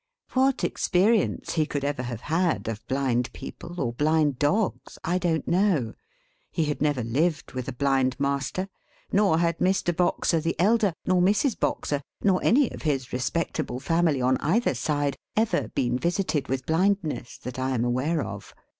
[0.33, 5.47] What experience he could ever have had of blind people or blind dogs, I don't
[5.47, 5.93] know.
[6.49, 8.67] He had never lived with a blind master;
[9.11, 9.95] nor had Mr.
[9.95, 11.59] Boxer the elder, nor Mrs.
[11.59, 17.37] Boxer, nor any of his respectable family on either side, ever been visited with blindness,
[17.37, 18.55] that I am aware of.